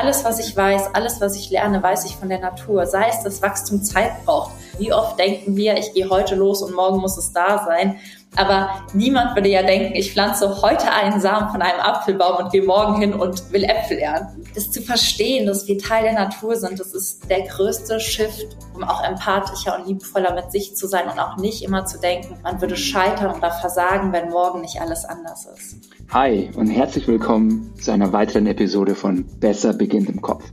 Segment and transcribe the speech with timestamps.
[0.00, 2.86] alles, was ich weiß, alles, was ich lerne, weiß ich von der Natur.
[2.86, 4.52] Sei es, dass Wachstum Zeit braucht.
[4.78, 7.98] Wie oft denken wir, ich gehe heute los und morgen muss es da sein.
[8.36, 12.62] Aber niemand würde ja denken, ich pflanze heute einen Samen von einem Apfelbaum und gehe
[12.62, 14.44] morgen hin und will Äpfel ernten.
[14.54, 18.84] Das zu verstehen, dass wir Teil der Natur sind, das ist der größte Shift, um
[18.84, 22.60] auch empathischer und liebevoller mit sich zu sein und auch nicht immer zu denken, man
[22.60, 25.76] würde scheitern oder versagen, wenn morgen nicht alles anders ist.
[26.10, 30.44] Hi und herzlich willkommen zu einer weiteren Episode von Besser beginnt im Kopf,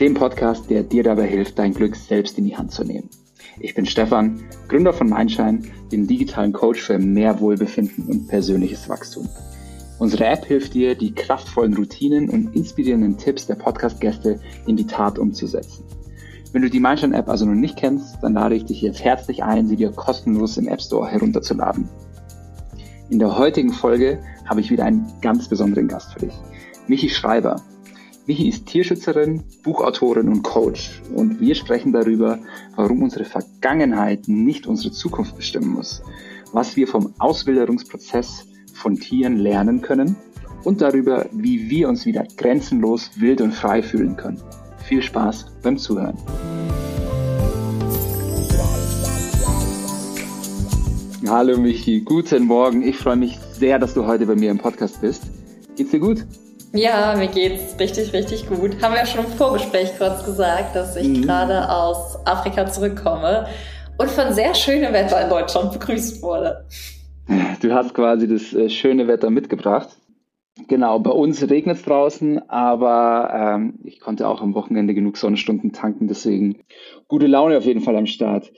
[0.00, 3.08] dem Podcast, der dir dabei hilft, dein Glück selbst in die Hand zu nehmen.
[3.58, 9.28] Ich bin Stefan, Gründer von Mindshine, dem digitalen Coach für mehr Wohlbefinden und persönliches Wachstum.
[9.98, 15.18] Unsere App hilft dir, die kraftvollen Routinen und inspirierenden Tipps der Podcast-Gäste in die Tat
[15.18, 15.84] umzusetzen.
[16.52, 19.66] Wenn du die Mindshine-App also noch nicht kennst, dann lade ich dich jetzt herzlich ein,
[19.66, 21.88] sie dir kostenlos im App Store herunterzuladen.
[23.08, 26.34] In der heutigen Folge habe ich wieder einen ganz besonderen Gast für dich.
[26.88, 27.56] Michi Schreiber,
[28.26, 32.40] Michi ist Tierschützerin, Buchautorin und Coach und wir sprechen darüber,
[32.74, 36.02] warum unsere Vergangenheit nicht unsere Zukunft bestimmen muss,
[36.52, 40.16] was wir vom Auswilderungsprozess von Tieren lernen können
[40.64, 44.42] und darüber, wie wir uns wieder grenzenlos wild und frei fühlen können.
[44.88, 46.18] Viel Spaß beim Zuhören.
[51.28, 52.82] Hallo Michi, guten Morgen.
[52.82, 55.22] Ich freue mich sehr, dass du heute bei mir im Podcast bist.
[55.76, 56.26] Geht's dir gut?
[56.72, 58.82] Ja, mir geht's richtig, richtig gut.
[58.82, 61.22] Haben wir ja schon im Vorgespräch kurz gesagt, dass ich mhm.
[61.22, 63.46] gerade aus Afrika zurückkomme
[63.98, 66.64] und von sehr schönem Wetter in Deutschland begrüßt wurde.
[67.60, 69.88] Du hast quasi das äh, schöne Wetter mitgebracht.
[70.68, 75.72] Genau, bei uns regnet es draußen, aber ähm, ich konnte auch am Wochenende genug Sonnenstunden
[75.72, 76.60] tanken, deswegen
[77.08, 78.52] gute Laune auf jeden Fall am Start.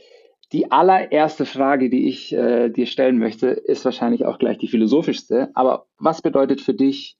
[0.52, 5.50] Die allererste Frage, die ich äh, dir stellen möchte, ist wahrscheinlich auch gleich die philosophischste.
[5.54, 7.18] Aber was bedeutet für dich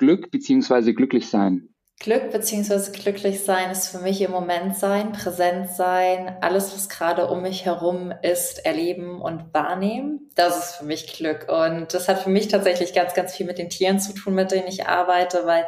[0.00, 1.68] Glück beziehungsweise glücklich sein?
[1.98, 7.28] Glück beziehungsweise glücklich sein ist für mich im Moment sein, präsent sein, alles, was gerade
[7.28, 10.30] um mich herum ist, erleben und wahrnehmen.
[10.34, 11.46] Das ist für mich Glück.
[11.52, 14.50] Und das hat für mich tatsächlich ganz, ganz viel mit den Tieren zu tun, mit
[14.50, 15.66] denen ich arbeite, weil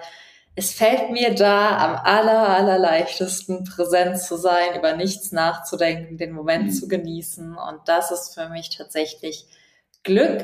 [0.54, 6.32] es fällt mir da am aller, aller leichtesten, präsent zu sein, über nichts nachzudenken, den
[6.32, 6.70] Moment mhm.
[6.70, 7.54] zu genießen.
[7.54, 9.46] Und das ist für mich tatsächlich
[10.02, 10.40] Glück.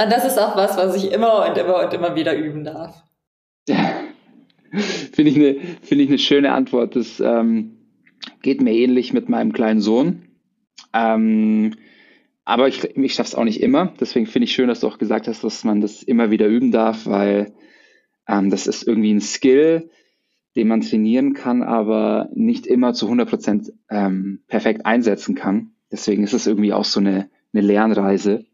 [0.00, 3.02] Und das ist auch was, was ich immer und immer und immer wieder üben darf.
[5.12, 6.96] Finde ich, eine, find ich eine schöne Antwort.
[6.96, 7.78] Das ähm,
[8.42, 10.22] geht mir ähnlich mit meinem kleinen Sohn.
[10.92, 11.74] Ähm,
[12.44, 13.92] aber ich, ich schaffe es auch nicht immer.
[14.00, 16.72] Deswegen finde ich schön, dass du auch gesagt hast, dass man das immer wieder üben
[16.72, 17.52] darf, weil
[18.26, 19.90] ähm, das ist irgendwie ein Skill,
[20.56, 25.72] den man trainieren kann, aber nicht immer zu 100 Prozent ähm, perfekt einsetzen kann.
[25.92, 28.44] Deswegen ist es irgendwie auch so eine, eine Lernreise.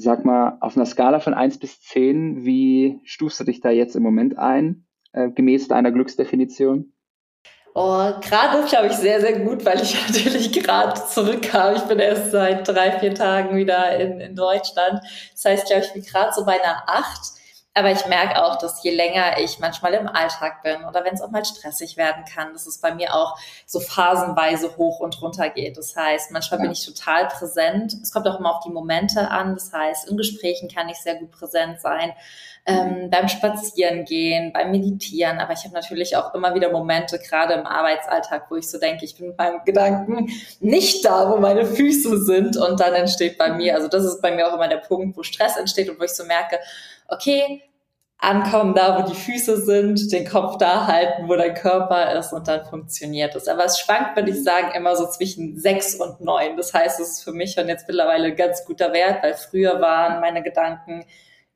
[0.00, 3.96] Sag mal, auf einer Skala von 1 bis 10, wie stufst du dich da jetzt
[3.96, 6.92] im Moment ein, äh, gemäß deiner Glücksdefinition?
[7.74, 11.74] Oh, gerade ist, glaube ich, sehr, sehr gut, weil ich natürlich gerade zurückkam.
[11.74, 15.00] Ich bin erst seit drei, vier Tagen wieder in, in Deutschland.
[15.32, 17.32] Das heißt, glaube ich, bin gerade so bei einer 8.
[17.78, 21.22] Aber ich merke auch, dass je länger ich manchmal im Alltag bin oder wenn es
[21.22, 25.48] auch mal stressig werden kann, dass es bei mir auch so phasenweise hoch und runter
[25.48, 25.76] geht.
[25.76, 26.64] Das heißt, manchmal ja.
[26.64, 27.94] bin ich total präsent.
[28.02, 29.54] Es kommt auch immer auf die Momente an.
[29.54, 32.14] Das heißt, in Gesprächen kann ich sehr gut präsent sein,
[32.66, 33.10] ähm, mhm.
[33.10, 35.38] beim Spazierengehen, beim Meditieren.
[35.38, 39.04] Aber ich habe natürlich auch immer wieder Momente, gerade im Arbeitsalltag, wo ich so denke,
[39.04, 42.56] ich bin mit meinem Gedanken nicht da, wo meine Füße sind.
[42.56, 45.22] Und dann entsteht bei mir, also das ist bei mir auch immer der Punkt, wo
[45.22, 46.58] Stress entsteht und wo ich so merke,
[47.08, 47.62] okay,
[48.18, 52.48] ankommen da, wo die Füße sind, den Kopf da halten, wo dein Körper ist und
[52.48, 53.46] dann funktioniert es.
[53.46, 56.56] Aber es schwankt, würde ich sagen, immer so zwischen sechs und neun.
[56.56, 60.20] Das heißt, es ist für mich schon jetzt mittlerweile ganz guter Wert, weil früher waren
[60.20, 61.04] meine Gedanken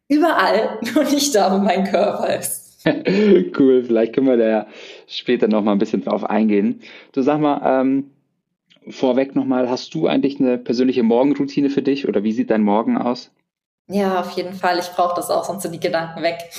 [0.09, 2.63] überall, nur nicht da, wo mein Körper ist.
[2.87, 4.67] cool, vielleicht können wir da
[5.07, 6.81] später noch mal ein bisschen drauf eingehen.
[7.13, 8.11] Du sag mal, ähm,
[8.89, 12.63] vorweg noch mal, hast du eigentlich eine persönliche Morgenroutine für dich oder wie sieht dein
[12.63, 13.31] Morgen aus?
[13.89, 14.79] Ja, auf jeden Fall.
[14.79, 16.39] Ich brauche das auch, sonst sind die Gedanken weg.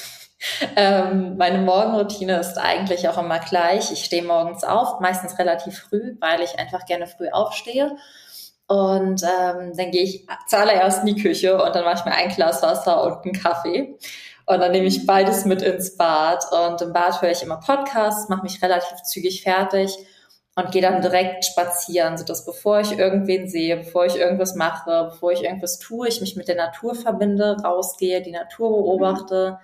[0.75, 3.93] Ähm, meine Morgenroutine ist eigentlich auch immer gleich.
[3.93, 7.95] Ich stehe morgens auf, meistens relativ früh, weil ich einfach gerne früh aufstehe.
[8.67, 12.27] Und ähm, dann gehe ich zuallererst in die Küche und dann mache ich mir ein
[12.27, 13.97] Glas Wasser und einen Kaffee.
[14.45, 16.43] Und dann nehme ich beides mit ins Bad.
[16.51, 19.97] Und im Bad höre ich immer Podcasts, mache mich relativ zügig fertig
[20.55, 25.31] und gehe dann direkt spazieren, sodass bevor ich irgendwen sehe, bevor ich irgendwas mache, bevor
[25.31, 29.57] ich irgendwas tue, ich mich mit der Natur verbinde, rausgehe, die Natur beobachte.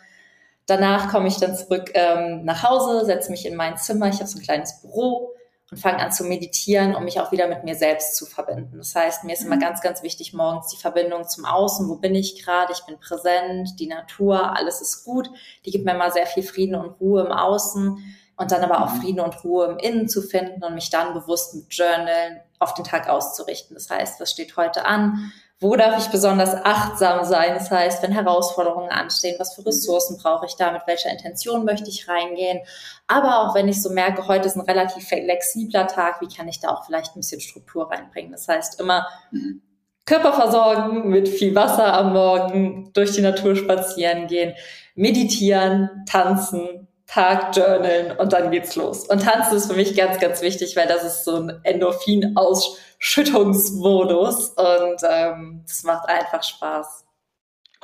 [0.65, 4.07] Danach komme ich dann zurück ähm, nach Hause, setze mich in mein Zimmer.
[4.07, 5.33] Ich habe so ein kleines Büro
[5.71, 8.77] und fange an zu meditieren, um mich auch wieder mit mir selbst zu verbinden.
[8.77, 9.61] Das heißt, mir ist immer mhm.
[9.61, 11.87] ganz, ganz wichtig morgens die Verbindung zum Außen.
[11.87, 12.73] Wo bin ich gerade?
[12.73, 15.29] Ich bin präsent, die Natur, alles ist gut.
[15.65, 17.97] Die gibt mir immer sehr viel Frieden und Ruhe im Außen
[18.39, 19.01] und dann aber auch mhm.
[19.01, 22.85] Frieden und Ruhe im Innen zu finden und mich dann bewusst mit Journalen auf den
[22.85, 23.75] Tag auszurichten.
[23.75, 25.31] Das heißt, was steht heute an?
[25.59, 27.53] Wo darf ich besonders achtsam sein?
[27.53, 30.71] Das heißt, wenn Herausforderungen anstehen, was für Ressourcen brauche ich da?
[30.71, 32.61] Mit welcher Intention möchte ich reingehen?
[33.07, 36.61] Aber auch wenn ich so merke, heute ist ein relativ flexibler Tag, wie kann ich
[36.61, 38.31] da auch vielleicht ein bisschen Struktur reinbringen?
[38.31, 39.61] Das heißt, immer mhm.
[40.05, 44.55] Körper versorgen mit viel Wasser am Morgen, durch die Natur spazieren gehen,
[44.95, 49.07] meditieren, tanzen, Tag journalen und dann geht's los.
[49.07, 55.01] Und tanzen ist für mich ganz, ganz wichtig, weil das ist so ein Endorphin-Ausschüttungsmodus und
[55.09, 57.05] ähm, das macht einfach Spaß.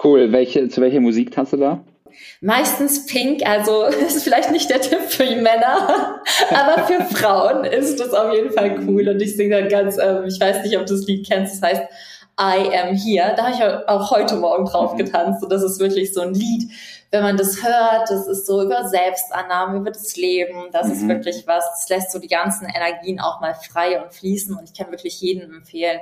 [0.04, 0.32] Cool.
[0.32, 1.84] Welche, zu welcher Musik tanzt du da?
[2.40, 6.22] Meistens pink, also ist vielleicht nicht der Tipp für die Männer,
[6.52, 9.10] aber für Frauen ist das auf jeden Fall cool.
[9.10, 11.72] Und ich singe dann ganz, ähm, ich weiß nicht, ob du das Lied kennst, das
[11.72, 11.82] heißt
[12.40, 13.34] I am here.
[13.36, 14.98] Da habe ich auch heute Morgen drauf mhm.
[14.98, 15.44] getanzt.
[15.44, 16.70] Und das ist wirklich so ein Lied,
[17.16, 20.94] wenn man das hört, das ist so über Selbstannahme, über das Leben, das mhm.
[20.94, 24.70] ist wirklich was, das lässt so die ganzen Energien auch mal frei und fließen und
[24.70, 26.00] ich kann wirklich jedem empfehlen,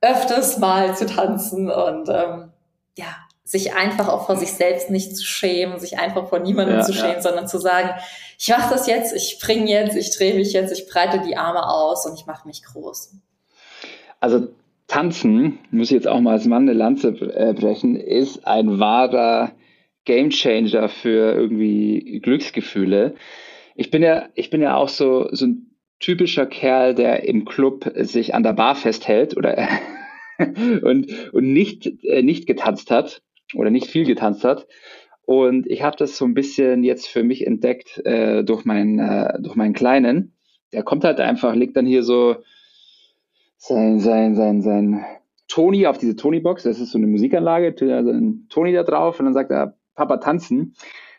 [0.00, 2.52] öfters mal zu tanzen und ähm,
[2.96, 3.06] ja,
[3.44, 6.92] sich einfach auch vor sich selbst nicht zu schämen, sich einfach vor niemandem ja, zu
[6.92, 7.22] schämen, ja.
[7.22, 7.90] sondern zu sagen,
[8.36, 11.68] ich mache das jetzt, ich springe jetzt, ich drehe mich jetzt, ich breite die Arme
[11.68, 13.12] aus und ich mache mich groß.
[14.20, 14.48] Also
[14.88, 19.52] Tanzen, muss ich jetzt auch mal als Mann eine Lanze äh, brechen, ist ein wahrer
[20.06, 23.14] Gamechanger für irgendwie Glücksgefühle.
[23.76, 27.92] Ich bin ja, ich bin ja auch so, so ein typischer Kerl, der im Club
[27.96, 29.68] sich an der Bar festhält oder
[30.38, 33.22] und, und nicht, äh, nicht getanzt hat
[33.54, 34.66] oder nicht viel getanzt hat.
[35.22, 39.38] Und ich habe das so ein bisschen jetzt für mich entdeckt äh, durch, meinen, äh,
[39.42, 40.32] durch meinen Kleinen.
[40.72, 42.36] Der kommt halt einfach, legt dann hier so
[43.58, 45.04] sein, sein, sein, sein
[45.48, 46.62] Tony auf diese Tony-Box.
[46.62, 50.18] Das ist so eine Musikanlage, also ein Tony da drauf und dann sagt er, Papa
[50.18, 50.74] tanzen,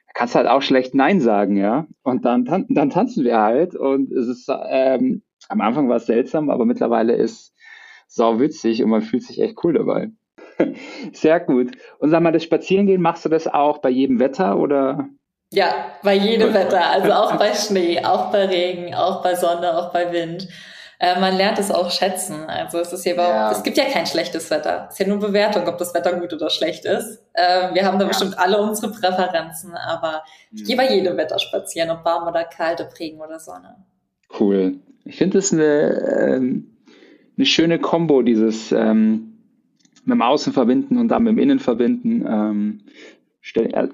[0.08, 1.86] da kannst du halt auch schlecht Nein sagen, ja.
[2.04, 6.06] Und dann, tan dann tanzen wir halt und es ist, ähm, am Anfang war es
[6.06, 7.54] seltsam, aber mittlerweile ist
[8.08, 10.10] sau witzig und man fühlt sich echt cool dabei.
[11.14, 11.72] Sehr gut.
[12.00, 15.10] Und sag mal, das Spazierengehen, machst du das auch bei jedem Wetter oder?
[15.52, 16.90] Ja, bei jedem Wetter.
[16.90, 20.48] Also auch bei Schnee, auch bei Regen, auch bei Sonne, auch bei Wind
[21.00, 22.44] äh, man lernt es auch schätzen.
[22.48, 23.52] Also es ist hier überhaupt, ja.
[23.52, 24.88] es gibt ja kein schlechtes Wetter.
[24.90, 27.24] Es ist ja nur Bewertung, ob das Wetter gut oder schlecht ist.
[27.34, 28.10] Äh, wir haben da ja.
[28.10, 32.82] bestimmt alle unsere Präferenzen, aber ich gehe bei jedem Wetter spazieren, ob warm oder kalt,
[32.82, 33.78] ob Regen oder Sonne.
[34.38, 34.76] Cool.
[35.06, 36.76] Ich finde das eine, ähm,
[37.38, 39.38] eine schöne Kombo, dieses ähm,
[40.04, 42.26] mit dem Außen verbinden und dann mit dem Innen verbinden.
[42.28, 42.82] Ähm,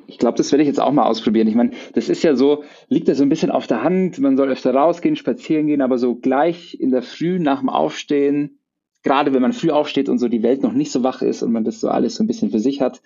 [0.08, 1.48] ich glaube, das werde ich jetzt auch mal ausprobieren.
[1.48, 4.20] Ich meine, das ist ja so, liegt ja so ein bisschen auf der Hand.
[4.20, 8.60] Man soll öfter rausgehen, spazieren gehen, aber so gleich in der Früh nach dem Aufstehen,
[9.04, 11.52] gerade wenn man früh aufsteht und so die Welt noch nicht so wach ist und
[11.52, 13.02] man das so alles so ein bisschen für sich hat,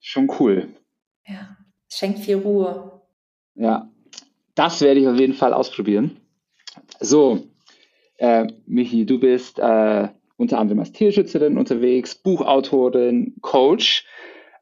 [0.00, 0.68] schon cool.
[1.26, 1.56] Ja,
[1.88, 3.00] schenkt viel Ruhe.
[3.54, 3.88] Ja,
[4.54, 6.16] das werde ich auf jeden Fall ausprobieren.
[7.00, 7.44] So,
[8.18, 14.06] äh, Michi, du bist äh, unter anderem als Tierschützerin unterwegs, Buchautorin, Coach.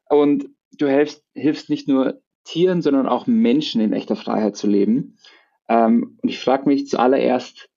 [0.09, 5.17] Und du hilfst, hilfst nicht nur Tieren, sondern auch Menschen in echter Freiheit zu leben.
[5.69, 7.69] Ähm, und ich frage mich zuallererst,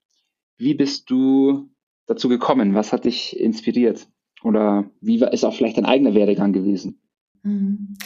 [0.58, 1.70] wie bist du
[2.06, 2.74] dazu gekommen?
[2.74, 4.08] Was hat dich inspiriert?
[4.42, 7.00] Oder wie ist auch vielleicht dein eigener Werdegang gewesen?
[7.42, 7.96] Mhm.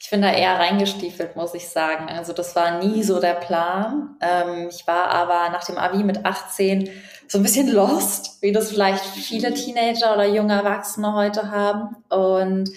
[0.00, 2.08] Ich bin da eher reingestiefelt, muss ich sagen.
[2.10, 4.16] Also das war nie so der Plan.
[4.20, 6.90] Ähm, ich war aber nach dem Abi mit 18
[7.26, 11.96] so ein bisschen lost, wie das vielleicht viele Teenager oder junge Erwachsene heute haben.
[12.10, 12.70] Und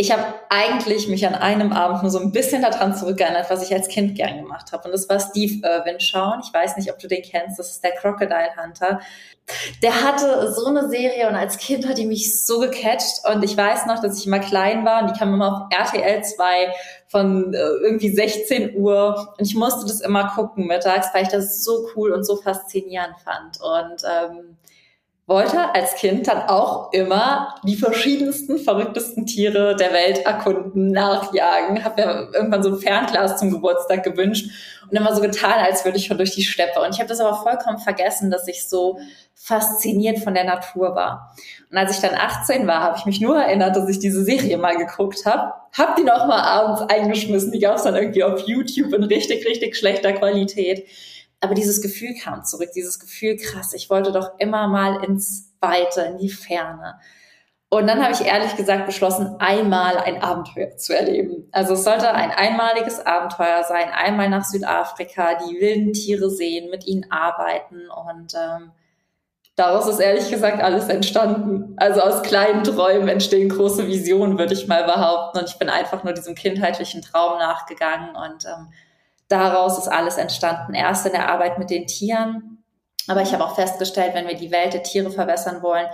[0.00, 3.74] ich habe eigentlich mich an einem Abend nur so ein bisschen daran zurückgeerinnert, was ich
[3.74, 4.84] als Kind gern gemacht habe.
[4.84, 6.40] Und das war Steve Irwin schauen.
[6.42, 7.58] Ich weiß nicht, ob du den kennst.
[7.58, 9.00] Das ist der Crocodile Hunter.
[9.82, 13.28] Der hatte so eine Serie und als Kind hat die mich so gecatcht.
[13.30, 16.24] Und ich weiß noch, dass ich immer klein war und die kam immer auf RTL
[16.24, 16.72] 2
[17.08, 19.34] von äh, irgendwie 16 Uhr.
[19.36, 23.16] Und ich musste das immer gucken mittags, weil ich das so cool und so faszinierend
[23.22, 23.60] fand.
[23.60, 24.56] Und ähm,
[25.30, 31.84] wollte als Kind dann auch immer die verschiedensten, verrücktesten Tiere der Welt erkunden, nachjagen.
[31.84, 34.50] Habe mir irgendwann so ein Fernglas zum Geburtstag gewünscht
[34.90, 36.80] und immer so getan, als würde ich schon durch die Steppe.
[36.80, 38.98] Und ich habe das aber vollkommen vergessen, dass ich so
[39.36, 41.32] fasziniert von der Natur war.
[41.70, 44.58] Und als ich dann 18 war, habe ich mich nur erinnert, dass ich diese Serie
[44.58, 45.52] mal geguckt habe.
[45.78, 47.52] Hab die noch mal abends eingeschmissen.
[47.52, 50.88] Die gab es dann irgendwie auf YouTube in richtig, richtig schlechter Qualität.
[51.40, 56.02] Aber dieses Gefühl kam zurück, dieses Gefühl, krass, ich wollte doch immer mal ins Weite,
[56.02, 57.00] in die Ferne.
[57.72, 61.48] Und dann habe ich ehrlich gesagt beschlossen, einmal ein Abenteuer zu erleben.
[61.52, 66.84] Also es sollte ein einmaliges Abenteuer sein, einmal nach Südafrika, die wilden Tiere sehen, mit
[66.86, 68.72] ihnen arbeiten und ähm,
[69.54, 71.74] daraus ist ehrlich gesagt alles entstanden.
[71.76, 75.38] Also aus kleinen Träumen entstehen große Visionen, würde ich mal behaupten.
[75.38, 78.72] Und ich bin einfach nur diesem kindheitlichen Traum nachgegangen und ähm,
[79.30, 80.74] daraus ist alles entstanden.
[80.74, 82.62] Erst in der Arbeit mit den Tieren,
[83.08, 85.86] aber ich habe auch festgestellt, wenn wir die Welt der Tiere verbessern wollen,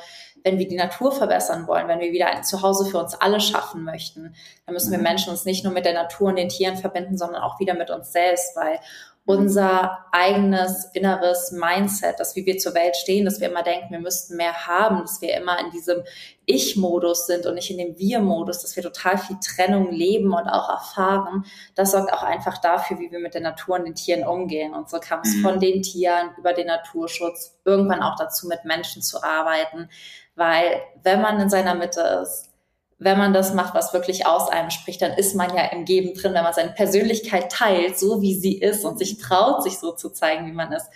[0.42, 3.84] wenn wir die Natur verbessern wollen, wenn wir wieder ein Zuhause für uns alle schaffen
[3.84, 5.04] möchten, dann müssen wir mhm.
[5.04, 7.90] Menschen uns nicht nur mit der Natur und den Tieren verbinden, sondern auch wieder mit
[7.90, 8.80] uns selbst, weil
[9.26, 13.98] unser eigenes inneres Mindset, dass wie wir zur Welt stehen, dass wir immer denken, wir
[13.98, 16.04] müssten mehr haben, dass wir immer in diesem
[16.46, 20.68] Ich-Modus sind und nicht in dem Wir-Modus, dass wir total viel Trennung leben und auch
[20.68, 24.74] erfahren, das sorgt auch einfach dafür, wie wir mit der Natur und den Tieren umgehen.
[24.74, 25.42] Und so kam es mhm.
[25.42, 29.90] von den Tieren über den Naturschutz irgendwann auch dazu, mit Menschen zu arbeiten,
[30.36, 32.55] weil wenn man in seiner Mitte ist,
[32.98, 36.14] wenn man das macht, was wirklich aus einem spricht, dann ist man ja im Geben
[36.14, 39.92] drin, wenn man seine Persönlichkeit teilt, so wie sie ist und sich traut, sich so
[39.92, 40.88] zu zeigen, wie man ist,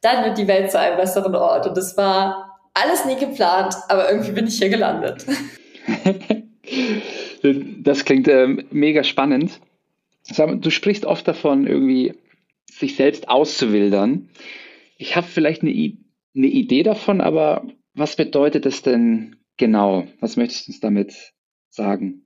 [0.00, 1.66] dann wird die Welt zu einem besseren Ort.
[1.66, 5.24] Und das war alles nie geplant, aber irgendwie bin ich hier gelandet.
[7.84, 9.60] das klingt ähm, mega spannend.
[10.36, 12.14] Du sprichst oft davon, irgendwie
[12.70, 14.28] sich selbst auszuwildern.
[14.96, 20.06] Ich habe vielleicht eine, eine Idee davon, aber was bedeutet das denn genau?
[20.20, 21.33] Was möchtest du uns damit
[21.74, 22.24] sagen?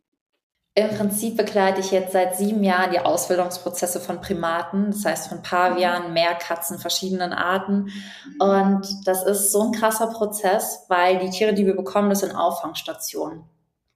[0.75, 5.43] Im Prinzip begleite ich jetzt seit sieben Jahren die Ausbildungsprozesse von Primaten, das heißt von
[5.43, 7.91] Pavianen, Meerkatzen, verschiedenen Arten.
[8.39, 12.33] Und das ist so ein krasser Prozess, weil die Tiere, die wir bekommen, das sind
[12.33, 13.43] Auffangstationen.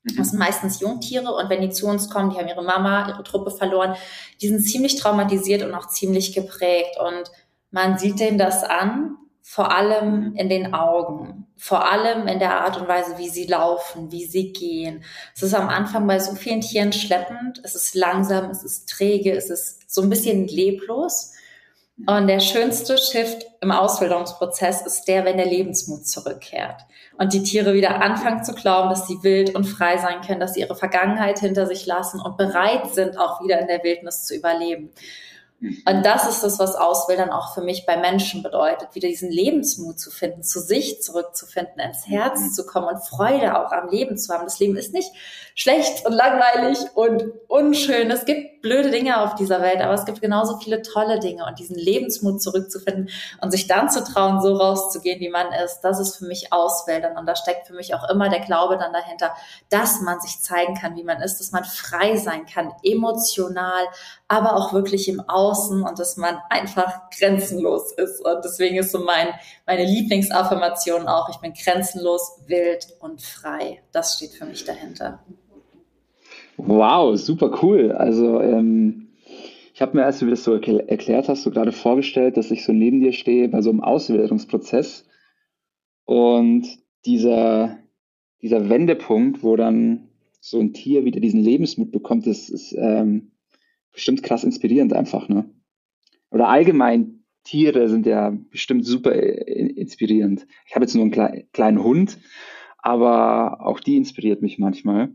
[0.03, 0.17] Mhm.
[0.17, 3.23] Das sind meistens Jungtiere und wenn die zu uns kommen, die haben ihre Mama, ihre
[3.23, 3.95] Truppe verloren,
[4.41, 6.99] die sind ziemlich traumatisiert und auch ziemlich geprägt.
[6.99, 7.31] Und
[7.71, 12.77] man sieht denen das an, vor allem in den Augen, vor allem in der Art
[12.77, 15.05] und Weise, wie sie laufen, wie sie gehen.
[15.33, 19.31] Es ist am Anfang bei so vielen Tieren schleppend, es ist langsam, es ist träge,
[19.31, 21.31] es ist so ein bisschen leblos.
[22.05, 26.81] Und der schönste Shift im Ausbildungsprozess ist der, wenn der Lebensmut zurückkehrt
[27.17, 30.55] und die Tiere wieder anfangen zu glauben, dass sie wild und frei sein können, dass
[30.55, 34.35] sie ihre Vergangenheit hinter sich lassen und bereit sind, auch wieder in der Wildnis zu
[34.35, 34.91] überleben.
[35.87, 40.01] Und das ist das, was Auswildern auch für mich bei Menschen bedeutet, wieder diesen Lebensmut
[40.01, 42.53] zu finden, zu sich zurückzufinden, ins Herz mhm.
[42.53, 44.45] zu kommen und Freude auch am Leben zu haben.
[44.45, 45.13] Das Leben ist nicht
[45.55, 48.11] schlecht und langweilig und unschön.
[48.11, 51.59] Es gibt blöde Dinge auf dieser Welt, aber es gibt genauso viele tolle Dinge und
[51.59, 56.17] diesen Lebensmut zurückzufinden und sich dann zu trauen, so rauszugehen, wie man ist, das ist
[56.17, 57.17] für mich Auswildern.
[57.19, 59.35] Und da steckt für mich auch immer der Glaube dann dahinter,
[59.69, 63.85] dass man sich zeigen kann, wie man ist, dass man frei sein kann, emotional,
[64.33, 68.25] aber auch wirklich im Außen und dass man einfach grenzenlos ist.
[68.25, 69.29] Und deswegen ist so mein,
[69.67, 73.83] meine Lieblingsaffirmation auch, ich bin grenzenlos, wild und frei.
[73.93, 75.23] Das steht für mich dahinter.
[76.57, 77.93] Wow, super cool.
[77.93, 79.09] Also ähm,
[79.75, 82.73] ich habe mir, als du das so erklärt hast, so gerade vorgestellt, dass ich so
[82.73, 85.05] neben dir stehe bei so einem Auswertungsprozess
[86.07, 86.67] und
[87.05, 87.77] dieser,
[88.41, 90.09] dieser Wendepunkt, wo dann
[90.41, 93.32] so ein Tier wieder diesen Lebensmut bekommt, das ist ähm,
[93.93, 95.51] bestimmt krass inspirierend einfach, ne?
[96.31, 100.47] Oder allgemein, Tiere sind ja bestimmt super äh, inspirierend.
[100.67, 102.19] Ich habe jetzt nur einen klei kleinen Hund,
[102.79, 105.15] aber auch die inspiriert mich manchmal.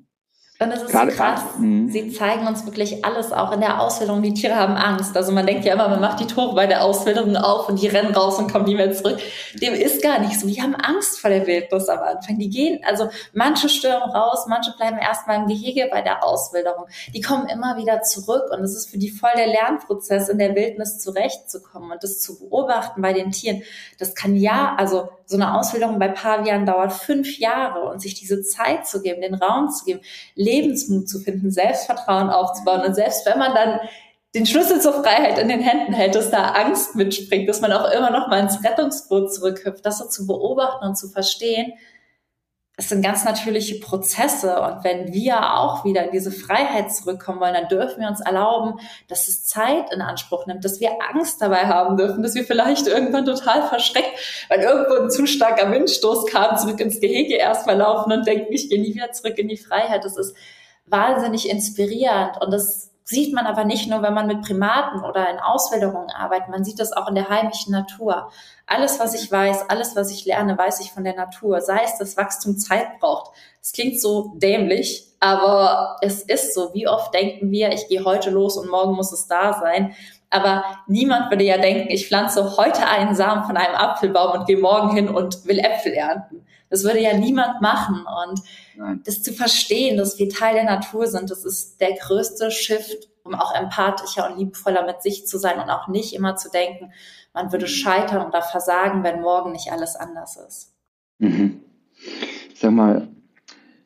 [0.60, 1.42] Und es ist Gerade, so krass.
[1.60, 1.90] Mhm.
[1.90, 4.24] Sie zeigen uns wirklich alles, auch in der Ausbildung.
[4.24, 5.16] Die Tiere haben Angst.
[5.16, 7.88] Also man denkt ja immer, man macht die Tore bei der Ausbildung auf und die
[7.88, 9.20] rennen raus und kommen nie mehr zurück.
[9.62, 10.48] Dem ist gar nicht so.
[10.48, 12.40] Die haben Angst vor der Wildnis am Anfang.
[12.40, 16.88] Die gehen, also manche stürmen raus, manche bleiben erstmal im Gehege bei der Ausbildung.
[17.14, 20.56] Die kommen immer wieder zurück und es ist für die voll der Lernprozess, in der
[20.56, 23.62] Wildnis zurechtzukommen und das zu beobachten bei den Tieren.
[24.00, 28.42] Das kann ja, also so eine Ausbildung bei Pavian dauert fünf Jahre und sich diese
[28.42, 30.00] Zeit zu geben, den Raum zu geben,
[30.36, 33.80] Lebensmut zu finden, Selbstvertrauen aufzubauen und selbst wenn man dann
[34.34, 37.92] den Schlüssel zur Freiheit in den Händen hält, dass da Angst mitspringt, dass man auch
[37.92, 41.74] immer noch mal ins Rettungsboot zurückhüpft, das so zu beobachten und zu verstehen,
[42.80, 44.62] es sind ganz natürliche Prozesse.
[44.62, 48.80] Und wenn wir auch wieder in diese Freiheit zurückkommen wollen, dann dürfen wir uns erlauben,
[49.08, 52.86] dass es Zeit in Anspruch nimmt, dass wir Angst dabei haben dürfen, dass wir vielleicht
[52.86, 58.12] irgendwann total verschreckt, weil irgendwo ein zu starker Windstoß kam, zurück ins Gehege erstmal laufen
[58.12, 60.06] und denken, ich gehe nie wieder zurück in die Freiheit.
[60.06, 60.36] Das ist
[60.86, 62.40] wahnsinnig inspirierend.
[62.40, 66.50] Und das sieht man aber nicht nur, wenn man mit Primaten oder in Auswilderungen arbeitet.
[66.50, 68.32] Man sieht das auch in der heimischen Natur.
[68.66, 71.62] Alles, was ich weiß, alles, was ich lerne, weiß ich von der Natur.
[71.62, 73.32] Sei es, dass Wachstum Zeit braucht.
[73.62, 76.74] Es klingt so dämlich, Aber es ist so.
[76.74, 79.96] Wie oft denken wir, ich gehe heute los und morgen muss es da sein.
[80.30, 84.58] Aber niemand würde ja denken, ich pflanze heute einen Samen von einem Apfelbaum und gehe
[84.58, 86.46] morgen hin und will Äpfel ernten.
[86.70, 88.06] Das würde ja niemand machen.
[88.24, 88.42] Und
[88.76, 89.02] Nein.
[89.06, 93.36] das zu verstehen, dass wir Teil der Natur sind, das ist der größte Shift, um
[93.36, 96.92] auch empathischer und liebevoller mit sich zu sein und auch nicht immer zu denken,
[97.34, 100.74] man würde scheitern oder versagen, wenn morgen nicht alles anders ist.
[101.20, 101.62] Mhm.
[102.56, 103.10] Sag mal,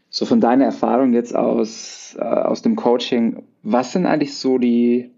[0.09, 5.11] so von deiner Erfahrung jetzt aus, äh, aus dem Coaching, was sind eigentlich so die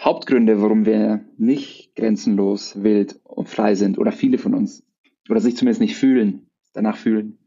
[0.00, 4.84] Hauptgründe, warum wir nicht grenzenlos wild und frei sind oder viele von uns
[5.30, 7.38] oder sich zumindest nicht fühlen, danach fühlen?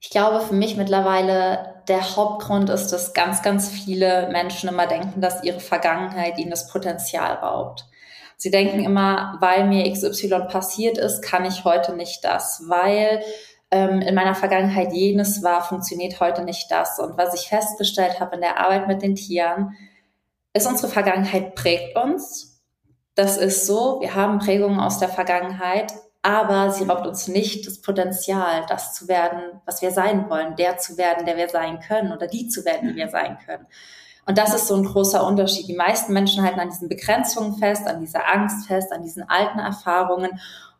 [0.00, 5.20] Ich glaube für mich mittlerweile der Hauptgrund ist, dass ganz, ganz viele Menschen immer denken,
[5.20, 7.86] dass ihre Vergangenheit ihnen das Potenzial raubt.
[8.36, 13.20] Sie denken immer, weil mir XY passiert ist, kann ich heute nicht das, weil
[13.70, 17.00] ähm, in meiner Vergangenheit jenes war, funktioniert heute nicht das.
[17.00, 19.76] Und was ich festgestellt habe in der Arbeit mit den Tieren,
[20.54, 22.62] ist unsere Vergangenheit prägt uns.
[23.14, 24.00] Das ist so.
[24.00, 29.08] Wir haben Prägungen aus der Vergangenheit, aber sie raubt uns nicht das Potenzial, das zu
[29.08, 32.64] werden, was wir sein wollen, der zu werden, der wir sein können oder die zu
[32.64, 33.66] werden, die wir sein können.
[34.26, 35.68] Und das ist so ein großer Unterschied.
[35.68, 39.58] Die meisten Menschen halten an diesen Begrenzungen fest, an dieser Angst fest, an diesen alten
[39.58, 40.38] Erfahrungen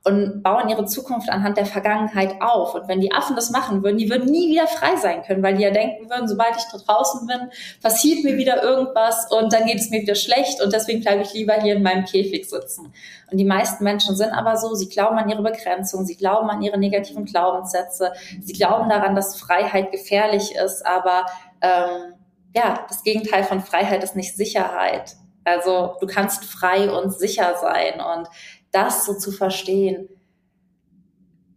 [0.08, 2.74] und bauen ihre Zukunft anhand der Vergangenheit auf.
[2.74, 5.56] Und wenn die Affen das machen würden, die würden nie wieder frei sein können, weil
[5.56, 7.50] die ja denken würden, sobald ich da draußen bin,
[7.82, 11.34] passiert mir wieder irgendwas und dann geht es mir wieder schlecht und deswegen bleibe ich
[11.34, 12.92] lieber hier in meinem Käfig sitzen.
[13.30, 16.62] Und die meisten Menschen sind aber so, sie glauben an ihre Begrenzung, sie glauben an
[16.62, 21.26] ihre negativen Glaubenssätze, sie glauben daran, dass Freiheit gefährlich ist, aber
[21.60, 22.14] ähm,
[22.54, 25.16] ja, das Gegenteil von Freiheit ist nicht Sicherheit.
[25.44, 28.28] Also du kannst frei und sicher sein und
[28.72, 30.08] das so zu verstehen,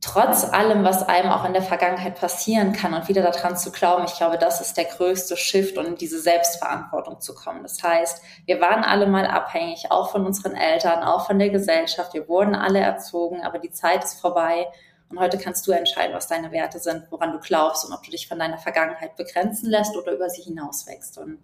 [0.02, 4.04] trotz allem, was einem auch in der Vergangenheit passieren kann und wieder daran zu glauben,
[4.06, 7.62] ich glaube, das ist der größte Shift und in diese Selbstverantwortung zu kommen.
[7.62, 12.14] Das heißt, wir waren alle mal abhängig, auch von unseren Eltern, auch von der Gesellschaft.
[12.16, 14.68] Wir wurden alle erzogen, aber die Zeit ist vorbei.
[15.10, 18.12] Und heute kannst du entscheiden, was deine Werte sind, woran du glaubst und ob du
[18.12, 21.18] dich von deiner Vergangenheit begrenzen lässt oder über sie hinauswächst.
[21.20, 21.40] Und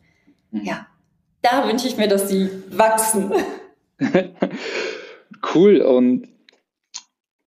[0.51, 0.63] mhm.
[0.63, 0.87] ja,
[1.41, 3.33] da wünsche ich mir, dass sie wachsen.
[5.53, 6.27] Cool und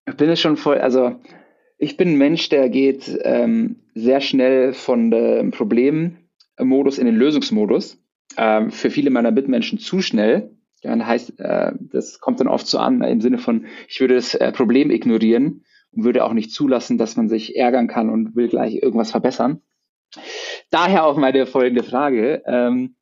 [0.07, 1.19] ich bin es schon voll, also
[1.77, 8.01] ich bin ein Mensch, der geht ähm, sehr schnell von dem Problemmodus in den Lösungsmodus.
[8.35, 10.51] Ähm, für viele meiner Mitmenschen zu schnell.
[10.81, 14.35] Ja, heißt, äh, das kommt dann oft so an im Sinne von, ich würde das
[14.35, 18.47] äh, Problem ignorieren und würde auch nicht zulassen, dass man sich ärgern kann und will
[18.47, 19.61] gleich irgendwas verbessern.
[20.69, 22.43] Daher auch meine folgende Frage.
[22.45, 22.95] Ähm,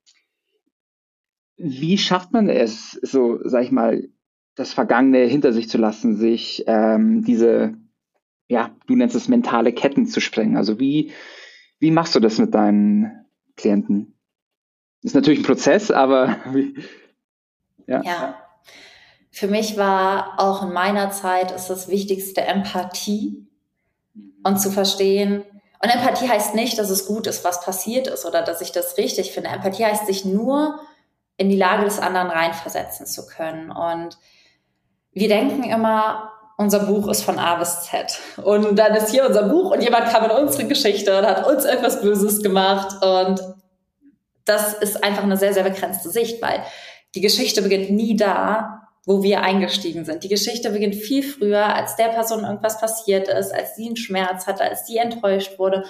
[1.57, 4.07] wie schafft man es, so, sag ich mal,
[4.55, 7.73] das Vergangene hinter sich zu lassen, sich ähm, diese,
[8.47, 10.57] ja, du nennst es mentale Ketten zu sprengen.
[10.57, 11.11] Also wie,
[11.79, 13.25] wie machst du das mit deinen
[13.57, 14.17] Klienten?
[15.01, 16.75] Ist natürlich ein Prozess, aber wie,
[17.87, 18.01] ja.
[18.03, 18.41] ja.
[19.31, 23.45] Für mich war auch in meiner Zeit ist das Wichtigste Empathie
[24.43, 25.43] und zu verstehen,
[25.85, 28.97] und Empathie heißt nicht, dass es gut ist, was passiert ist oder dass ich das
[28.97, 29.49] richtig finde.
[29.49, 30.79] Empathie heißt, sich nur
[31.37, 33.69] in die Lage des anderen reinversetzen zu können.
[33.69, 34.17] Und
[35.15, 38.19] wir denken immer, unser Buch ist von A bis Z.
[38.43, 41.65] Und dann ist hier unser Buch und jemand kam in unsere Geschichte und hat uns
[41.65, 43.03] etwas Böses gemacht.
[43.03, 43.41] Und
[44.43, 46.63] das ist einfach eine sehr, sehr begrenzte Sicht, weil
[47.15, 50.23] die Geschichte beginnt nie da, wo wir eingestiegen sind.
[50.23, 54.47] Die Geschichte beginnt viel früher, als der Person irgendwas passiert ist, als sie einen Schmerz
[54.47, 55.85] hatte, als sie enttäuscht wurde.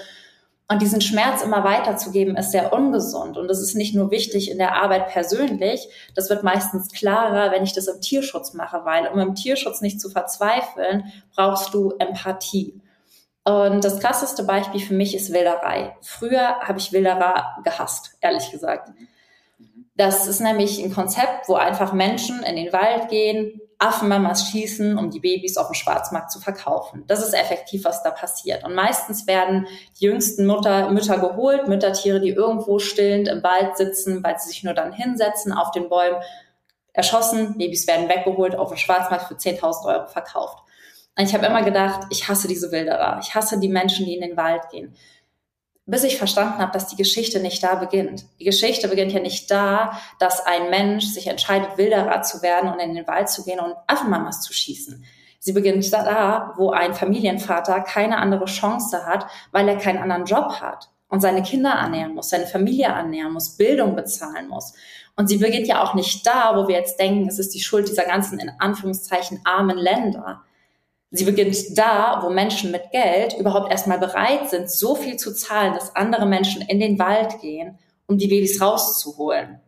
[0.68, 3.38] Und diesen Schmerz immer weiterzugeben, ist sehr ungesund.
[3.38, 7.64] Und das ist nicht nur wichtig in der Arbeit persönlich, das wird meistens klarer, wenn
[7.64, 12.82] ich das im Tierschutz mache, weil um im Tierschutz nicht zu verzweifeln, brauchst du Empathie.
[13.44, 15.96] Und das krasseste Beispiel für mich ist Wilderei.
[16.02, 18.90] Früher habe ich Wilderer gehasst, ehrlich gesagt.
[19.96, 25.10] Das ist nämlich ein Konzept, wo einfach Menschen in den Wald gehen, Affenmamas schießen, um
[25.10, 27.04] die Babys auf dem Schwarzmarkt zu verkaufen.
[27.08, 28.64] Das ist effektiv, was da passiert.
[28.64, 29.68] Und meistens werden
[30.00, 34.64] die jüngsten Mutter, Mütter geholt, Müttertiere, die irgendwo stillend im Wald sitzen, weil sie sich
[34.64, 36.22] nur dann hinsetzen auf den Bäumen,
[36.94, 40.60] erschossen, Babys werden weggeholt, auf dem Schwarzmarkt für 10.000 Euro verkauft.
[41.18, 43.20] Und ich habe immer gedacht, ich hasse diese Wilderer.
[43.22, 44.96] Ich hasse die Menschen, die in den Wald gehen
[45.86, 48.26] bis ich verstanden habe, dass die Geschichte nicht da beginnt.
[48.40, 52.80] Die Geschichte beginnt ja nicht da, dass ein Mensch sich entscheidet, Wilderer zu werden und
[52.80, 55.06] in den Wald zu gehen und Affenmamas zu schießen.
[55.40, 60.60] Sie beginnt da, wo ein Familienvater keine andere Chance hat, weil er keinen anderen Job
[60.60, 64.74] hat und seine Kinder ernähren muss, seine Familie ernähren muss, Bildung bezahlen muss.
[65.16, 67.88] Und sie beginnt ja auch nicht da, wo wir jetzt denken, es ist die Schuld
[67.88, 70.42] dieser ganzen, in Anführungszeichen, armen Länder.
[71.18, 75.74] Sie beginnt da, wo Menschen mit Geld überhaupt erstmal bereit sind, so viel zu zahlen,
[75.74, 79.60] dass andere Menschen in den Wald gehen, um die Babys rauszuholen.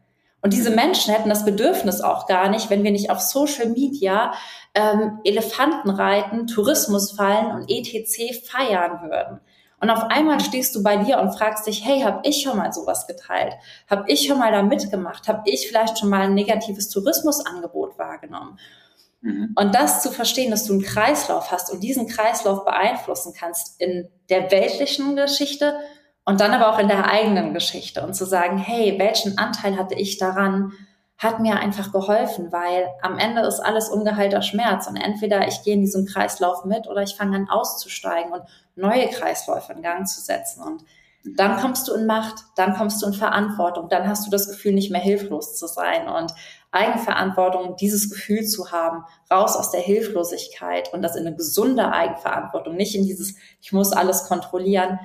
[0.41, 4.33] Und diese Menschen hätten das Bedürfnis auch gar nicht, wenn wir nicht auf Social Media
[4.75, 8.45] ähm, Elefanten reiten, Tourismus fallen und etc.
[8.45, 9.39] feiern würden.
[9.79, 12.73] Und auf einmal stehst du bei dir und fragst dich, hey, habe ich schon mal
[12.73, 13.53] sowas geteilt?
[13.89, 15.27] Habe ich schon mal da mitgemacht?
[15.27, 18.57] Habe ich vielleicht schon mal ein negatives Tourismusangebot wahrgenommen?
[19.21, 19.53] Mhm.
[19.55, 24.09] Und das zu verstehen, dass du einen Kreislauf hast und diesen Kreislauf beeinflussen kannst in
[24.29, 25.77] der weltlichen Geschichte
[26.25, 29.95] und dann aber auch in der eigenen Geschichte und zu sagen, hey, welchen Anteil hatte
[29.95, 30.73] ich daran,
[31.17, 35.73] hat mir einfach geholfen, weil am Ende ist alles ungeheilter Schmerz und entweder ich gehe
[35.73, 38.43] in diesen Kreislauf mit oder ich fange an auszusteigen und
[38.75, 40.83] neue Kreisläufe in Gang zu setzen und
[41.23, 44.73] dann kommst du in Macht, dann kommst du in Verantwortung, dann hast du das Gefühl,
[44.73, 46.31] nicht mehr hilflos zu sein und
[46.71, 52.75] Eigenverantwortung, dieses Gefühl zu haben, raus aus der Hilflosigkeit und das in eine gesunde Eigenverantwortung,
[52.75, 54.99] nicht in dieses, ich muss alles kontrollieren.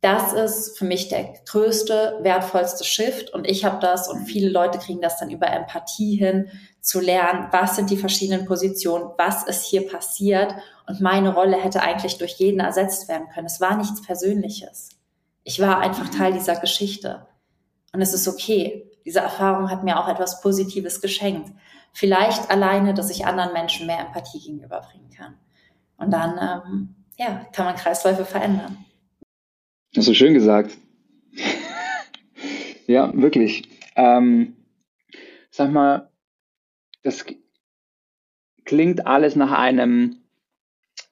[0.00, 4.78] Das ist für mich der größte, wertvollste Shift und ich habe das und viele Leute
[4.78, 9.64] kriegen das dann über Empathie hin, zu lernen, was sind die verschiedenen Positionen, was ist
[9.64, 10.54] hier passiert
[10.86, 13.46] und meine Rolle hätte eigentlich durch jeden ersetzt werden können.
[13.46, 14.97] Es war nichts Persönliches.
[15.48, 17.26] Ich war einfach Teil dieser Geschichte.
[17.94, 18.84] Und es ist okay.
[19.06, 21.50] Diese Erfahrung hat mir auch etwas Positives geschenkt.
[21.94, 25.38] Vielleicht alleine, dass ich anderen Menschen mehr Empathie gegenüberbringen kann.
[25.96, 28.84] Und dann, ähm, ja, kann man Kreisläufe verändern.
[29.96, 30.76] Hast du schön gesagt.
[32.86, 33.70] ja, wirklich.
[33.96, 34.54] Ähm,
[35.50, 36.10] sag mal,
[37.02, 37.24] das
[38.66, 40.18] klingt alles nach einem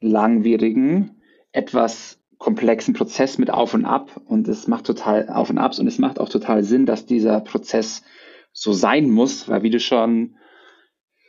[0.03, 1.23] langwierigen,
[1.53, 5.87] etwas komplexen Prozess mit Auf und Ab und es macht total Auf und Abs und
[5.87, 8.03] es macht auch total Sinn, dass dieser Prozess
[8.53, 10.37] so sein muss, weil wie du schon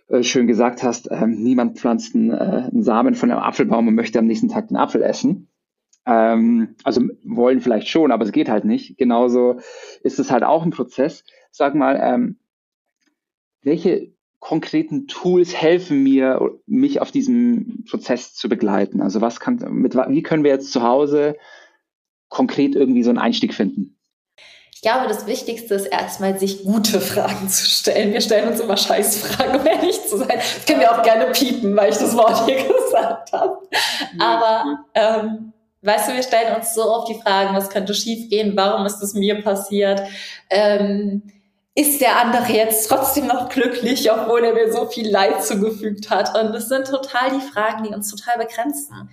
[0.07, 3.95] äh, schön gesagt hast, äh, niemand pflanzt einen, äh, einen, Samen von einem Apfelbaum und
[3.95, 5.49] möchte am nächsten Tag den Apfel essen.
[6.05, 8.97] Ähm, also wollen vielleicht schon, aber es geht halt nicht.
[8.97, 9.59] Genauso
[10.03, 11.25] ist es halt auch ein Prozess.
[11.51, 12.39] Sag mal, ähm,
[13.61, 14.13] welche
[14.47, 19.01] konkreten Tools helfen mir, mich auf diesem Prozess zu begleiten?
[19.01, 21.35] Also was kann, mit, wie können wir jetzt zu Hause
[22.29, 23.99] konkret irgendwie so einen Einstieg finden?
[24.73, 28.13] Ich glaube, das Wichtigste ist erstmal, sich gute Fragen zu stellen.
[28.13, 30.37] Wir stellen uns immer Scheißfragen, um ehrlich zu sein.
[30.37, 33.57] Das können wir auch gerne piepen, weil ich das Wort hier gesagt habe.
[34.17, 38.55] Aber ähm, weißt du, wir stellen uns so oft die Fragen, was könnte schiefgehen?
[38.55, 40.03] Warum ist es mir passiert?
[40.49, 41.23] Ähm,
[41.77, 46.35] ist der andere jetzt trotzdem noch glücklich, obwohl er mir so viel Leid zugefügt hat?
[46.35, 49.11] Und das sind total die Fragen, die uns total begrenzen.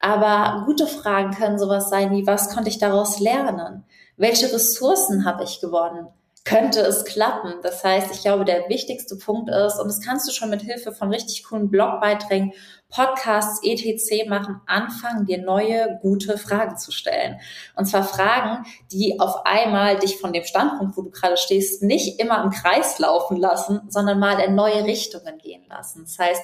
[0.00, 3.84] Aber gute Fragen können sowas sein wie, was konnte ich daraus lernen?
[4.16, 6.08] Welche Ressourcen habe ich gewonnen?
[6.44, 7.54] könnte es klappen.
[7.62, 10.92] Das heißt, ich glaube, der wichtigste Punkt ist, und das kannst du schon mit Hilfe
[10.92, 12.52] von richtig coolen Blogbeiträgen,
[12.90, 14.28] Podcasts, etc.
[14.28, 17.40] machen, anfangen, dir neue, gute Fragen zu stellen.
[17.76, 22.20] Und zwar Fragen, die auf einmal dich von dem Standpunkt, wo du gerade stehst, nicht
[22.20, 26.02] immer im Kreis laufen lassen, sondern mal in neue Richtungen gehen lassen.
[26.04, 26.42] Das heißt,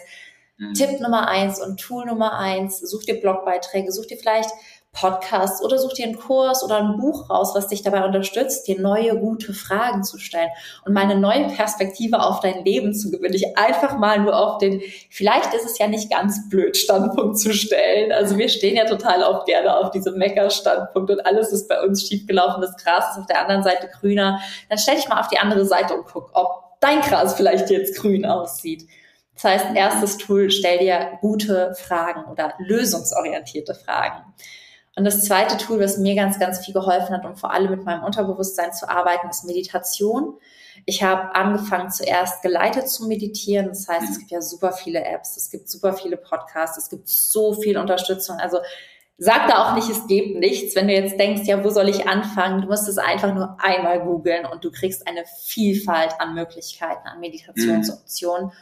[0.59, 0.75] mhm.
[0.75, 4.51] Tipp Nummer eins und Tool Nummer eins, such dir Blogbeiträge, such dir vielleicht
[4.97, 8.81] Podcasts oder such dir einen Kurs oder ein Buch raus, was dich dabei unterstützt, dir
[8.81, 10.49] neue, gute Fragen zu stellen
[10.85, 13.33] und meine neue Perspektive auf dein Leben zu gewinnen.
[13.33, 14.81] Dich einfach mal nur auf den,
[15.11, 18.11] vielleicht ist es ja nicht ganz blöd, Standpunkt zu stellen.
[18.11, 22.07] Also wir stehen ja total auch gerne auf diesem Mecker-Standpunkt und alles ist bei uns
[22.07, 24.41] schiefgelaufen, das Gras ist auf der anderen Seite grüner.
[24.69, 27.99] Dann stell dich mal auf die andere Seite und guck, ob dein Gras vielleicht jetzt
[27.99, 28.87] grün aussieht.
[29.35, 34.25] Das heißt, erstes Tool, stell dir gute Fragen oder lösungsorientierte Fragen.
[34.97, 37.85] Und das zweite Tool, was mir ganz, ganz viel geholfen hat, um vor allem mit
[37.85, 40.39] meinem Unterbewusstsein zu arbeiten, ist Meditation.
[40.87, 43.69] Ich habe angefangen zuerst geleitet zu meditieren.
[43.69, 47.09] Das heißt, es gibt ja super viele Apps, es gibt super viele Podcasts, es gibt
[47.09, 48.37] so viel Unterstützung.
[48.37, 48.59] Also
[49.19, 50.75] sag da auch nicht, es gibt nichts.
[50.75, 52.63] Wenn du jetzt denkst, ja, wo soll ich anfangen?
[52.63, 57.21] Du musst es einfach nur einmal googeln und du kriegst eine Vielfalt an Möglichkeiten, an
[57.21, 58.47] Meditationsoptionen.
[58.47, 58.53] Mhm.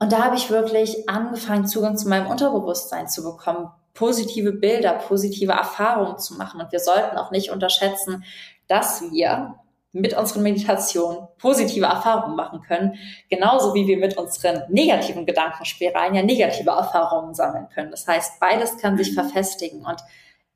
[0.00, 5.52] Und da habe ich wirklich angefangen, Zugang zu meinem Unterbewusstsein zu bekommen, positive Bilder, positive
[5.52, 6.60] Erfahrungen zu machen.
[6.60, 8.24] Und wir sollten auch nicht unterschätzen,
[8.68, 9.56] dass wir
[9.92, 12.94] mit unseren Meditationen positive Erfahrungen machen können,
[13.28, 17.90] genauso wie wir mit unseren negativen Gedankenspiralen ja negative Erfahrungen sammeln können.
[17.90, 20.00] Das heißt, beides kann sich verfestigen und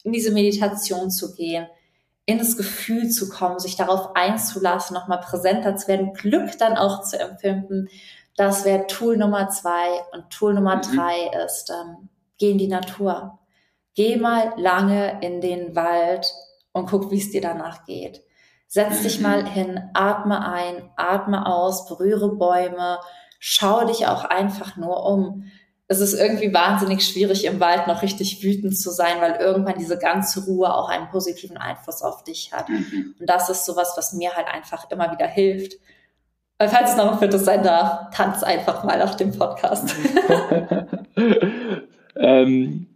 [0.05, 1.66] in diese Meditation zu gehen,
[2.27, 7.03] in das Gefühl zu kommen, sich darauf einzulassen, nochmal präsenter zu werden, Glück dann auch
[7.03, 7.88] zu empfinden.
[8.37, 10.03] Das wäre Tool Nummer zwei.
[10.12, 10.83] Und Tool Nummer mhm.
[10.83, 13.38] drei ist, ähm, geh in die Natur.
[13.94, 16.33] Geh mal lange in den Wald
[16.73, 18.23] und guck, wie es dir danach geht.
[18.66, 19.47] Setz dich mal mhm.
[19.47, 22.99] hin, atme ein, atme aus, berühre Bäume,
[23.38, 25.44] schau dich auch einfach nur um.
[25.87, 29.99] es ist irgendwie wahnsinnig schwierig, im Wald noch richtig wütend zu sein, weil irgendwann diese
[29.99, 32.68] ganze Ruhe auch einen positiven Einfluss auf dich hat.
[32.68, 33.14] Mhm.
[33.20, 35.75] Und das ist sowas, was mir halt einfach immer wieder hilft.
[36.59, 39.94] Weil falls es noch ein viertes sein darf, tanz einfach mal auf dem Podcast.
[42.16, 42.87] ähm,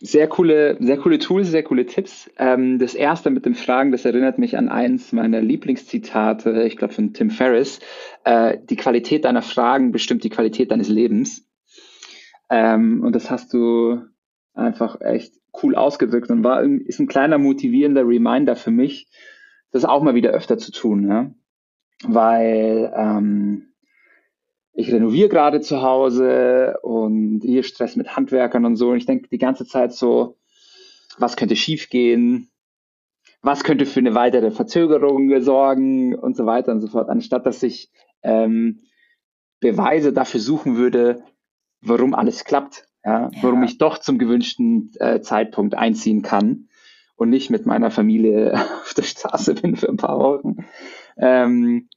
[0.00, 2.30] sehr coole, sehr coole Tools, sehr coole Tipps.
[2.38, 6.94] Ähm, das erste mit dem Fragen, das erinnert mich an eins meiner Lieblingszitate, ich glaube
[6.94, 7.80] von Tim Ferriss.
[8.24, 11.46] Äh, die Qualität deiner Fragen bestimmt die Qualität deines Lebens.
[12.48, 14.00] Ähm, und das hast du
[14.54, 19.08] einfach echt cool ausgedrückt und war ist ein kleiner motivierender Reminder für mich,
[19.70, 21.30] das auch mal wieder öfter zu tun, ja?
[22.04, 23.69] weil ähm,
[24.72, 28.90] ich renoviere gerade zu Hause und hier Stress mit Handwerkern und so.
[28.90, 30.36] Und ich denke die ganze Zeit so,
[31.18, 32.50] was könnte schiefgehen?
[33.42, 37.62] Was könnte für eine weitere Verzögerung sorgen und so weiter und so fort, anstatt dass
[37.62, 37.90] ich
[38.22, 38.80] ähm,
[39.60, 41.22] Beweise dafür suchen würde,
[41.80, 43.30] warum alles klappt, ja, ja.
[43.42, 46.68] warum ich doch zum gewünschten äh, Zeitpunkt einziehen kann
[47.16, 50.66] und nicht mit meiner Familie auf der Straße bin für ein paar Wochen.
[51.16, 51.88] Ähm,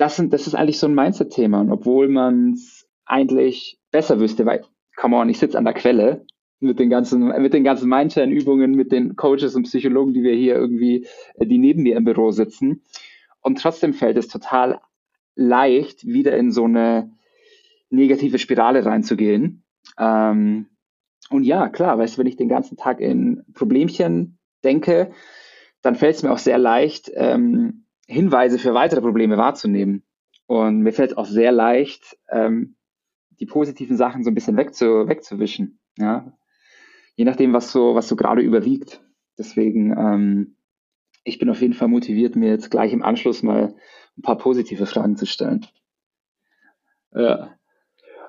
[0.00, 1.60] das, sind, das ist eigentlich so ein Mindset-Thema.
[1.60, 4.64] Und obwohl man es eigentlich besser wüsste, weil,
[4.96, 6.24] come on, ich sitze an der Quelle
[6.58, 10.54] mit den ganzen, mit den ganzen Mindshare-Übungen, mit den Coaches und Psychologen, die wir hier
[10.54, 12.82] irgendwie, äh, die neben mir im Büro sitzen.
[13.40, 14.80] Und trotzdem fällt es total
[15.34, 17.10] leicht, wieder in so eine
[17.90, 19.64] negative Spirale reinzugehen.
[19.98, 20.66] Ähm,
[21.30, 25.10] und ja, klar, weißt du, wenn ich den ganzen Tag in Problemchen denke,
[25.82, 30.02] dann fällt es mir auch sehr leicht, ähm, Hinweise für weitere Probleme wahrzunehmen.
[30.46, 32.74] Und mir fällt auch sehr leicht, ähm,
[33.38, 35.78] die positiven Sachen so ein bisschen wegzu, wegzuwischen.
[35.96, 36.32] Ja?
[37.14, 39.00] Je nachdem, was so, was so gerade überwiegt.
[39.38, 40.56] Deswegen, ähm,
[41.22, 43.76] ich bin auf jeden Fall motiviert, mir jetzt gleich im Anschluss mal
[44.18, 45.66] ein paar positive Fragen zu stellen.
[47.14, 47.56] Ja.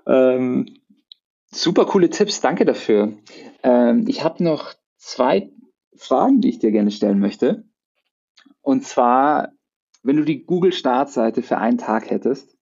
[0.05, 0.77] Ähm,
[1.47, 3.13] super coole Tipps, danke dafür.
[3.63, 5.51] Ähm, ich habe noch zwei
[5.95, 7.65] Fragen, die ich dir gerne stellen möchte.
[8.61, 9.53] Und zwar
[10.03, 12.55] wenn du die Google-Startseite für einen Tag hättest,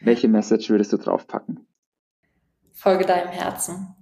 [0.00, 1.66] welche Message würdest du draufpacken?
[2.72, 3.94] Folge deinem Herzen.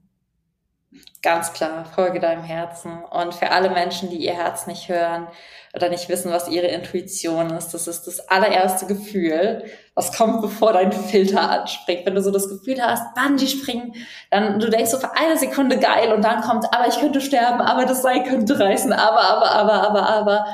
[1.23, 3.03] Ganz klar, folge deinem Herzen.
[3.11, 5.27] Und für alle Menschen, die ihr Herz nicht hören
[5.75, 10.73] oder nicht wissen, was ihre Intuition ist, das ist das allererste Gefühl, was kommt, bevor
[10.73, 12.07] dein Filter anspringt.
[12.07, 13.95] Wenn du so das Gefühl hast, Bungee springen,
[14.31, 17.61] dann du denkst so für eine Sekunde geil und dann kommt, aber ich könnte sterben,
[17.61, 20.47] aber das Seil könnte reißen, aber, aber, aber, aber, aber.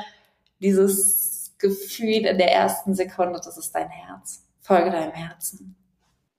[0.59, 1.22] Dieses
[1.59, 4.45] Gefühl in der ersten Sekunde, das ist dein Herz.
[4.61, 5.75] Folge deinem Herzen.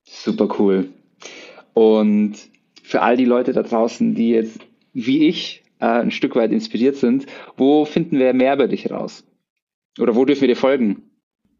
[0.05, 0.89] Super cool.
[1.75, 2.37] Und
[2.83, 4.61] für all die Leute da draußen, die jetzt
[4.93, 9.25] wie ich äh, ein Stück weit inspiriert sind, wo finden wir mehr über dich raus?
[9.99, 11.11] Oder wo dürfen wir dir folgen?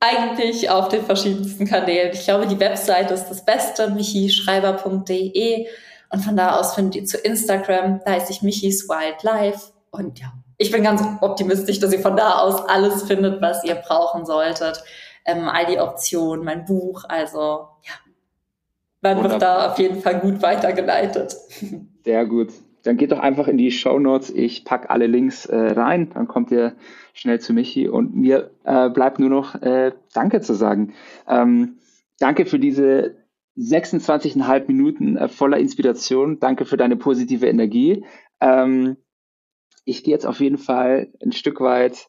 [0.01, 2.13] Eigentlich auf den verschiedensten Kanälen.
[2.13, 5.67] Ich glaube, die Webseite ist das Beste, michischreiber.de.
[6.11, 9.73] Und von da aus findet ihr zu Instagram, da heiße ich Michis Wildlife.
[9.91, 13.75] Und ja, ich bin ganz optimistisch, dass ihr von da aus alles findet, was ihr
[13.75, 14.83] brauchen solltet.
[15.25, 17.93] Ähm, all die Optionen, mein Buch, also ja,
[19.01, 21.37] man wird da auf jeden Fall gut weitergeleitet.
[22.05, 22.53] Sehr gut.
[22.85, 24.31] Dann geht doch einfach in die Show Notes.
[24.31, 26.11] Ich packe alle Links äh, rein.
[26.13, 26.75] Dann kommt ihr
[27.15, 27.89] schnell zu Michi.
[27.89, 30.95] Und mir äh, bleibt nur noch äh, Danke zu sagen.
[31.29, 31.79] Ähm,
[32.19, 33.17] danke für diese
[33.59, 36.41] 26,5 Minuten äh, voller Inspiration.
[36.41, 38.05] Danke für deine positive Energie.
[38.41, 38.97] Ähm,
[39.85, 42.09] ich gehe jetzt auf jeden Fall ein Stück weit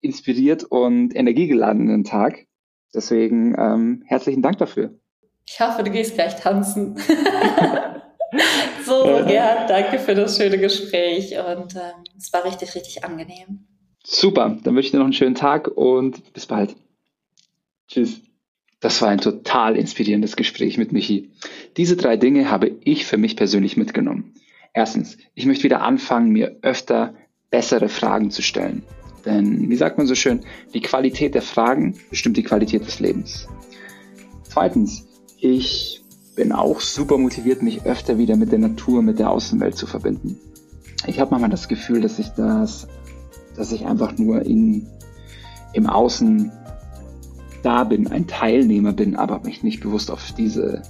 [0.00, 2.46] inspiriert und energiegeladen in den Tag.
[2.94, 4.98] Deswegen ähm, herzlichen Dank dafür.
[5.46, 6.96] Ich hoffe, du gehst gleich tanzen.
[8.84, 13.66] so, ja, danke für das schöne Gespräch und ähm, es war richtig, richtig angenehm.
[14.04, 16.74] Super, dann wünsche ich dir noch einen schönen Tag und bis bald.
[17.88, 18.20] Tschüss.
[18.80, 21.30] Das war ein total inspirierendes Gespräch mit Michi.
[21.76, 24.34] Diese drei Dinge habe ich für mich persönlich mitgenommen.
[24.74, 27.14] Erstens, ich möchte wieder anfangen, mir öfter
[27.50, 28.82] bessere Fragen zu stellen.
[29.24, 30.40] Denn, wie sagt man so schön,
[30.74, 33.46] die Qualität der Fragen bestimmt die Qualität des Lebens.
[34.42, 35.06] Zweitens,
[35.38, 36.02] ich
[36.34, 40.38] bin auch super motiviert, mich öfter wieder mit der Natur, mit der Außenwelt zu verbinden.
[41.06, 42.88] Ich habe manchmal das Gefühl, dass ich das,
[43.56, 44.88] dass ich einfach nur in,
[45.74, 46.50] im Außen
[47.62, 50.82] da bin, ein Teilnehmer bin, aber mich nicht bewusst auf diese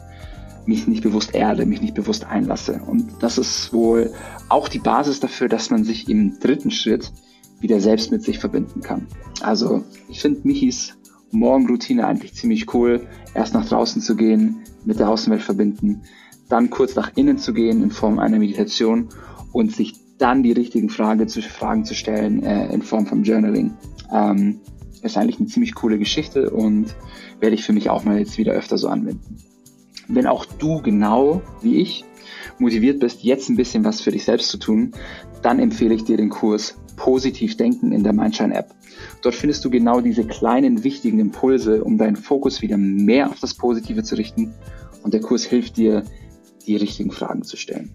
[0.66, 2.80] mich nicht bewusst erde, mich nicht bewusst einlasse.
[2.86, 4.12] Und das ist wohl
[4.48, 7.12] auch die Basis dafür, dass man sich im dritten Schritt
[7.60, 9.06] wieder selbst mit sich verbinden kann.
[9.40, 10.96] Also ich finde Michis
[11.30, 13.06] Morgenroutine eigentlich ziemlich cool.
[13.34, 16.02] Erst nach draußen zu gehen, mit der Außenwelt verbinden,
[16.48, 19.08] dann kurz nach innen zu gehen in Form einer Meditation
[19.52, 23.72] und sich dann die richtigen Frage zu, Fragen zu stellen äh, in Form von Journaling.
[24.12, 24.60] Ähm,
[25.02, 26.94] ist eigentlich eine ziemlich coole Geschichte und
[27.40, 29.36] werde ich für mich auch mal jetzt wieder öfter so anwenden.
[30.08, 32.04] Wenn auch du genau wie ich
[32.58, 34.92] motiviert bist, jetzt ein bisschen was für dich selbst zu tun,
[35.42, 38.74] dann empfehle ich dir den Kurs Positiv Denken in der Mindshine App.
[39.22, 43.54] Dort findest du genau diese kleinen wichtigen Impulse, um deinen Fokus wieder mehr auf das
[43.54, 44.54] Positive zu richten.
[45.02, 46.04] Und der Kurs hilft dir,
[46.66, 47.90] die richtigen Fragen zu stellen.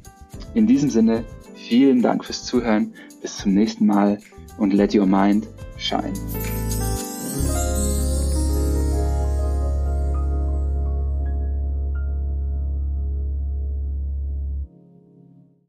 [0.53, 1.23] In diesem Sinne,
[1.55, 2.93] vielen Dank fürs Zuhören.
[3.21, 4.19] Bis zum nächsten Mal
[4.57, 6.13] und let your mind shine.